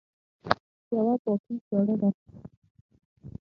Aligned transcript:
یوه 0.97 1.15
پاکي 1.23 1.55
چاړه 1.67 1.93
راکړئ 2.01 2.37